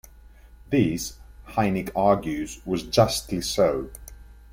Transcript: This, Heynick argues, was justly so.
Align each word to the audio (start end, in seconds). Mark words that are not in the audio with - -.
This, 0.71 1.17
Heynick 1.49 1.91
argues, 1.95 2.59
was 2.65 2.81
justly 2.81 3.39
so. 3.41 3.91